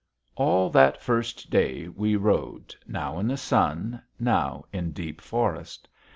All 0.35 0.71
that 0.71 0.99
first 0.99 1.51
day 1.51 1.87
we 1.87 2.15
rode, 2.15 2.73
now 2.87 3.19
in 3.19 3.27
the 3.27 3.37
sun, 3.37 4.01
now 4.19 4.65
in 4.73 4.93
deep 4.93 5.21
forest. 5.21 5.87